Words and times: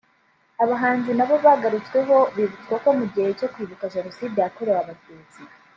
Abahanzi 0.63 1.11
nabo 1.17 1.35
bagarutsweho 1.45 2.15
bibutswa 2.35 2.75
ko 2.83 2.89
mu 2.97 3.05
gihe 3.13 3.29
cyo 3.39 3.47
kwibuka 3.53 3.91
Jenoside 3.95 4.35
yakorewe 4.39 4.77
Abatutsi 4.83 5.41